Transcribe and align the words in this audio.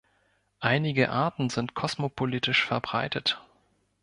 Einige 0.61 1.11
Arten 1.11 1.51
sind 1.51 1.75
kosmopolitisch 1.75 2.65
verbreitet. 2.65 3.39